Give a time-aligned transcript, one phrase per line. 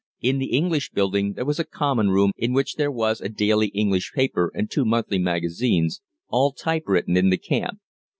[0.19, 3.67] In the English building there was a common room in which there was a daily
[3.67, 7.77] English paper and two monthly magazines, all typewritten in the camp.